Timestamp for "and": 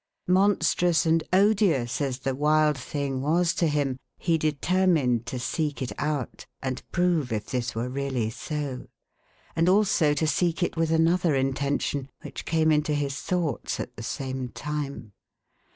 1.05-1.23, 6.59-6.81, 9.55-9.69